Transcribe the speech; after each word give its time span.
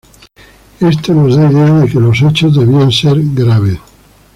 Esto 0.91 1.13
nos 1.13 1.35
da 1.37 1.45
idea 1.51 1.71
de 1.81 1.87
que 1.87 1.99
los 1.99 2.23
hechos 2.23 2.57
debían 2.57 2.91
ser 2.91 3.17
graves. 3.35 3.77